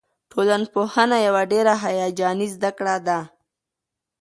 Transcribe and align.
ټولنپوهنه 0.31 1.17
یوه 1.27 1.41
ډېره 1.51 1.73
هیجاني 1.83 2.47
زده 2.55 2.71
کړه 2.77 2.95
ده. 3.07 3.19